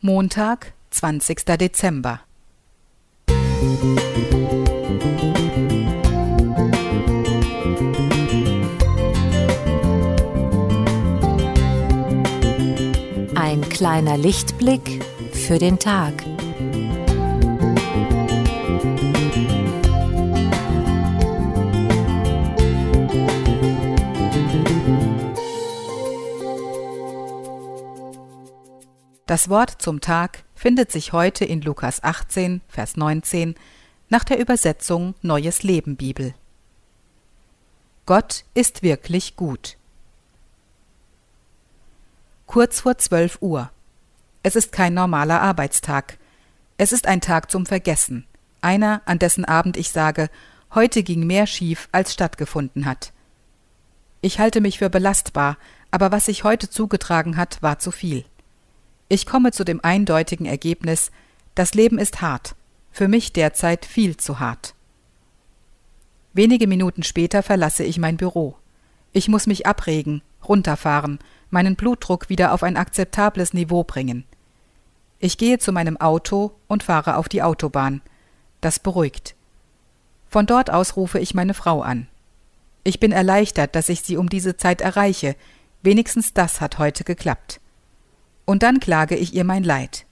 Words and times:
Montag, 0.00 0.74
20. 0.90 1.44
Dezember. 1.58 2.20
Ein 13.34 13.68
kleiner 13.68 14.16
Lichtblick 14.16 15.04
für 15.32 15.58
den 15.58 15.80
Tag. 15.80 16.14
Das 29.28 29.50
Wort 29.50 29.82
zum 29.82 30.00
Tag 30.00 30.42
findet 30.54 30.90
sich 30.90 31.12
heute 31.12 31.44
in 31.44 31.60
Lukas 31.60 32.02
18, 32.02 32.62
Vers 32.66 32.96
19 32.96 33.56
nach 34.08 34.24
der 34.24 34.38
Übersetzung 34.38 35.14
Neues 35.20 35.62
Leben 35.62 35.96
Bibel. 35.96 36.32
Gott 38.06 38.46
ist 38.54 38.82
wirklich 38.82 39.36
gut. 39.36 39.76
Kurz 42.46 42.80
vor 42.80 42.96
12 42.96 43.42
Uhr. 43.42 43.70
Es 44.42 44.56
ist 44.56 44.72
kein 44.72 44.94
normaler 44.94 45.42
Arbeitstag. 45.42 46.16
Es 46.78 46.92
ist 46.92 47.06
ein 47.06 47.20
Tag 47.20 47.50
zum 47.50 47.66
Vergessen. 47.66 48.26
Einer, 48.62 49.02
an 49.04 49.18
dessen 49.18 49.44
Abend 49.44 49.76
ich 49.76 49.92
sage, 49.92 50.30
heute 50.74 51.02
ging 51.02 51.26
mehr 51.26 51.46
schief, 51.46 51.90
als 51.92 52.14
stattgefunden 52.14 52.86
hat. 52.86 53.12
Ich 54.22 54.38
halte 54.38 54.62
mich 54.62 54.78
für 54.78 54.88
belastbar, 54.88 55.58
aber 55.90 56.12
was 56.12 56.24
sich 56.24 56.44
heute 56.44 56.70
zugetragen 56.70 57.36
hat, 57.36 57.60
war 57.60 57.78
zu 57.78 57.90
viel. 57.90 58.24
Ich 59.10 59.24
komme 59.24 59.52
zu 59.52 59.64
dem 59.64 59.82
eindeutigen 59.82 60.44
Ergebnis, 60.44 61.10
das 61.54 61.72
Leben 61.72 61.98
ist 61.98 62.20
hart, 62.20 62.54
für 62.92 63.08
mich 63.08 63.32
derzeit 63.32 63.86
viel 63.86 64.18
zu 64.18 64.38
hart. 64.38 64.74
Wenige 66.34 66.66
Minuten 66.66 67.02
später 67.02 67.42
verlasse 67.42 67.84
ich 67.84 67.98
mein 67.98 68.18
Büro. 68.18 68.56
Ich 69.12 69.28
muss 69.28 69.46
mich 69.46 69.66
abregen, 69.66 70.20
runterfahren, 70.46 71.18
meinen 71.48 71.74
Blutdruck 71.74 72.28
wieder 72.28 72.52
auf 72.52 72.62
ein 72.62 72.76
akzeptables 72.76 73.54
Niveau 73.54 73.82
bringen. 73.82 74.24
Ich 75.20 75.38
gehe 75.38 75.58
zu 75.58 75.72
meinem 75.72 75.96
Auto 75.96 76.52
und 76.68 76.82
fahre 76.82 77.16
auf 77.16 77.30
die 77.30 77.42
Autobahn. 77.42 78.02
Das 78.60 78.78
beruhigt. 78.78 79.34
Von 80.28 80.44
dort 80.44 80.70
aus 80.70 80.96
rufe 80.96 81.18
ich 81.18 81.34
meine 81.34 81.54
Frau 81.54 81.80
an. 81.80 82.08
Ich 82.84 83.00
bin 83.00 83.12
erleichtert, 83.12 83.74
dass 83.74 83.88
ich 83.88 84.02
sie 84.02 84.18
um 84.18 84.28
diese 84.28 84.58
Zeit 84.58 84.82
erreiche. 84.82 85.34
Wenigstens 85.82 86.34
das 86.34 86.60
hat 86.60 86.78
heute 86.78 87.04
geklappt 87.04 87.60
und 88.48 88.62
dann 88.62 88.80
klage 88.80 89.14
ich 89.14 89.34
ihr 89.34 89.44
mein 89.44 89.62
Leid. 89.62 90.06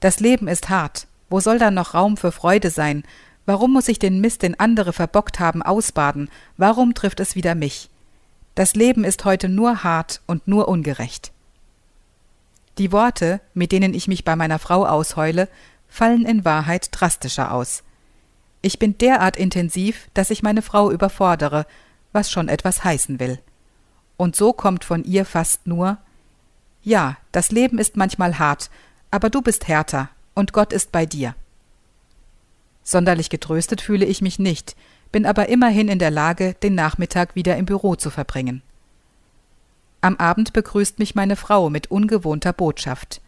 Das 0.00 0.18
Leben 0.18 0.48
ist 0.48 0.68
hart, 0.68 1.06
wo 1.28 1.38
soll 1.38 1.60
da 1.60 1.70
noch 1.70 1.94
Raum 1.94 2.16
für 2.16 2.32
Freude 2.32 2.70
sein? 2.70 3.04
Warum 3.46 3.72
muss 3.72 3.86
ich 3.86 4.00
den 4.00 4.20
Mist, 4.20 4.42
den 4.42 4.58
andere 4.58 4.92
verbockt 4.92 5.38
haben, 5.38 5.62
ausbaden? 5.62 6.28
Warum 6.56 6.92
trifft 6.92 7.20
es 7.20 7.36
wieder 7.36 7.54
mich? 7.54 7.88
Das 8.56 8.74
Leben 8.74 9.04
ist 9.04 9.24
heute 9.24 9.48
nur 9.48 9.84
hart 9.84 10.22
und 10.26 10.48
nur 10.48 10.66
ungerecht. 10.66 11.30
Die 12.78 12.90
Worte, 12.90 13.40
mit 13.54 13.70
denen 13.70 13.94
ich 13.94 14.08
mich 14.08 14.24
bei 14.24 14.34
meiner 14.34 14.58
Frau 14.58 14.84
ausheule, 14.84 15.48
fallen 15.86 16.26
in 16.26 16.44
Wahrheit 16.44 16.88
drastischer 16.90 17.54
aus. 17.54 17.84
Ich 18.60 18.80
bin 18.80 18.98
derart 18.98 19.36
intensiv, 19.36 20.08
dass 20.14 20.30
ich 20.30 20.42
meine 20.42 20.62
Frau 20.62 20.90
überfordere, 20.90 21.64
was 22.10 22.28
schon 22.28 22.48
etwas 22.48 22.82
heißen 22.82 23.20
will. 23.20 23.38
Und 24.16 24.34
so 24.34 24.52
kommt 24.52 24.82
von 24.82 25.04
ihr 25.04 25.24
fast 25.24 25.68
nur 25.68 25.98
ja, 26.82 27.16
das 27.32 27.50
Leben 27.50 27.78
ist 27.78 27.96
manchmal 27.96 28.38
hart, 28.38 28.70
aber 29.10 29.30
du 29.30 29.42
bist 29.42 29.68
härter 29.68 30.08
und 30.34 30.52
Gott 30.52 30.72
ist 30.72 30.92
bei 30.92 31.06
dir. 31.06 31.34
Sonderlich 32.82 33.30
getröstet 33.30 33.80
fühle 33.80 34.06
ich 34.06 34.22
mich 34.22 34.38
nicht, 34.38 34.76
bin 35.12 35.26
aber 35.26 35.48
immerhin 35.48 35.88
in 35.88 35.98
der 35.98 36.10
Lage, 36.10 36.54
den 36.62 36.74
Nachmittag 36.74 37.34
wieder 37.34 37.56
im 37.56 37.66
Büro 37.66 37.96
zu 37.96 38.10
verbringen. 38.10 38.62
Am 40.00 40.16
Abend 40.16 40.52
begrüßt 40.52 40.98
mich 40.98 41.14
meine 41.14 41.36
Frau 41.36 41.68
mit 41.68 41.90
ungewohnter 41.90 42.52
Botschaft. 42.52 43.20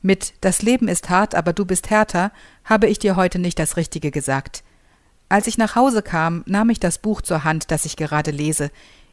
Mit 0.00 0.32
Das 0.40 0.62
Leben 0.62 0.88
ist 0.88 1.10
hart, 1.10 1.34
aber 1.34 1.52
du 1.52 1.66
bist 1.66 1.90
härter 1.90 2.30
habe 2.64 2.86
ich 2.86 2.98
dir 2.98 3.16
heute 3.16 3.38
nicht 3.38 3.58
das 3.58 3.76
Richtige 3.76 4.10
gesagt. 4.10 4.62
Als 5.28 5.46
ich 5.46 5.58
nach 5.58 5.74
Hause 5.74 6.02
kam, 6.02 6.42
nahm 6.46 6.70
ich 6.70 6.80
das 6.80 6.98
Buch 6.98 7.20
zur 7.20 7.44
Hand, 7.44 7.70
das 7.70 7.84
ich 7.84 7.96
gerade 7.96 8.30
lese. 8.30 8.70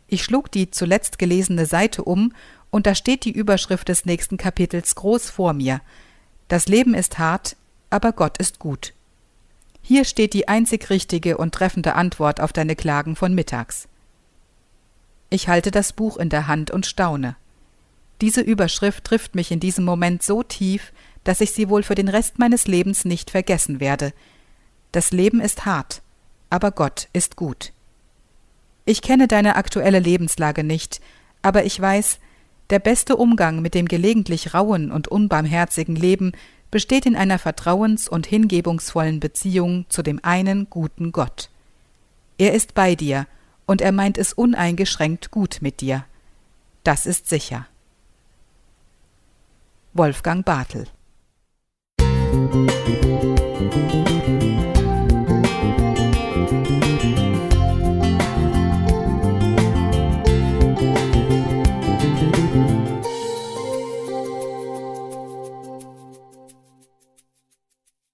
Ich 0.07 0.23
schlug 0.23 0.51
die 0.51 0.71
zuletzt 0.71 1.17
gelesene 1.17 1.65
Seite 1.65 2.03
um 2.03 2.33
und 2.69 2.85
da 2.85 2.95
steht 2.95 3.25
die 3.25 3.31
Überschrift 3.31 3.89
des 3.89 4.05
nächsten 4.05 4.37
Kapitels 4.37 4.95
groß 4.95 5.29
vor 5.29 5.53
mir. 5.53 5.81
Das 6.47 6.67
Leben 6.67 6.93
ist 6.93 7.17
hart, 7.17 7.55
aber 7.89 8.11
Gott 8.11 8.37
ist 8.37 8.59
gut. 8.59 8.93
Hier 9.81 10.03
steht 10.05 10.33
die 10.33 10.47
einzig 10.47 10.89
richtige 10.89 11.37
und 11.37 11.53
treffende 11.53 11.95
Antwort 11.95 12.41
auf 12.41 12.53
deine 12.53 12.75
Klagen 12.75 13.15
von 13.15 13.33
mittags. 13.33 13.87
Ich 15.29 15.47
halte 15.47 15.71
das 15.71 15.93
Buch 15.93 16.17
in 16.17 16.29
der 16.29 16.47
Hand 16.47 16.71
und 16.71 16.85
staune. 16.85 17.35
Diese 18.21 18.41
Überschrift 18.41 19.03
trifft 19.03 19.35
mich 19.35 19.51
in 19.51 19.59
diesem 19.59 19.85
Moment 19.85 20.23
so 20.23 20.43
tief, 20.43 20.93
dass 21.23 21.41
ich 21.41 21.51
sie 21.51 21.69
wohl 21.69 21.83
für 21.83 21.95
den 21.95 22.07
Rest 22.07 22.39
meines 22.39 22.67
Lebens 22.67 23.05
nicht 23.05 23.31
vergessen 23.31 23.79
werde. 23.79 24.13
Das 24.91 25.11
Leben 25.11 25.41
ist 25.41 25.65
hart, 25.65 26.01
aber 26.49 26.71
Gott 26.71 27.09
ist 27.13 27.35
gut. 27.35 27.73
Ich 28.85 29.01
kenne 29.01 29.27
deine 29.27 29.55
aktuelle 29.55 29.99
Lebenslage 29.99 30.63
nicht, 30.63 31.01
aber 31.41 31.65
ich 31.65 31.79
weiß, 31.79 32.19
der 32.69 32.79
beste 32.79 33.15
Umgang 33.15 33.61
mit 33.61 33.73
dem 33.73 33.87
gelegentlich 33.87 34.53
rauen 34.53 34.91
und 34.91 35.07
unbarmherzigen 35.07 35.95
Leben 35.95 36.33
besteht 36.69 37.05
in 37.05 37.15
einer 37.15 37.39
vertrauens- 37.39 38.07
und 38.07 38.27
hingebungsvollen 38.27 39.19
Beziehung 39.19 39.85
zu 39.89 40.03
dem 40.03 40.19
einen 40.23 40.69
guten 40.69 41.11
Gott. 41.11 41.49
Er 42.37 42.53
ist 42.53 42.73
bei 42.73 42.95
dir, 42.95 43.27
und 43.65 43.81
er 43.81 43.91
meint 43.91 44.17
es 44.17 44.33
uneingeschränkt 44.33 45.31
gut 45.31 45.57
mit 45.61 45.81
dir. 45.81 46.05
Das 46.83 47.07
ist 47.07 47.27
sicher. 47.27 47.67
Wolfgang 49.93 50.45
Bartel 50.45 50.87